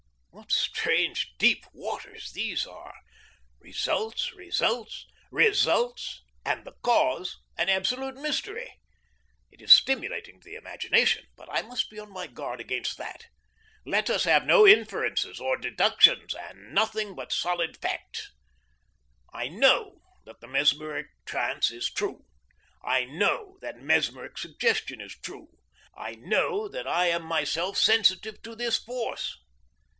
What 0.31 0.49
strange, 0.51 1.33
deep 1.37 1.63
waters 1.73 2.31
these 2.31 2.65
are! 2.65 2.95
Results, 3.59 4.31
results, 4.31 5.05
results 5.29 6.23
and 6.43 6.65
the 6.65 6.71
cause 6.81 7.37
an 7.59 7.69
absolute 7.69 8.15
mystery. 8.15 8.79
It 9.51 9.61
is 9.61 9.71
stimulating 9.71 10.39
to 10.39 10.45
the 10.45 10.55
imagination, 10.55 11.27
but 11.37 11.49
I 11.51 11.61
must 11.61 11.91
be 11.91 11.99
on 11.99 12.09
my 12.11 12.25
guard 12.25 12.59
against 12.59 12.97
that. 12.97 13.27
Let 13.85 14.09
us 14.09 14.23
have 14.23 14.43
no 14.47 14.65
inferences 14.65 15.39
nor 15.39 15.55
deductions, 15.57 16.33
and 16.33 16.73
nothing 16.73 17.13
but 17.13 17.31
solid 17.31 17.77
facts. 17.77 18.31
I 19.31 19.49
KNOW 19.49 20.01
that 20.25 20.41
the 20.41 20.47
mesmeric 20.47 21.07
trance 21.25 21.69
is 21.69 21.91
true; 21.91 22.25
I 22.83 23.03
KNOW 23.05 23.57
that 23.61 23.77
mesmeric 23.81 24.39
suggestion 24.39 24.99
is 25.01 25.15
true; 25.21 25.49
I 25.95 26.13
KNOW 26.15 26.69
that 26.69 26.87
I 26.87 27.07
am 27.07 27.23
myself 27.23 27.77
sensitive 27.77 28.41
to 28.41 28.55
this 28.55 28.77
force. 28.79 29.37